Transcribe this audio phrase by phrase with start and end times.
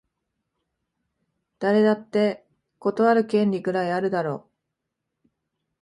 [1.59, 2.43] 誰だって
[2.79, 4.49] 断る権利ぐらいあるだろ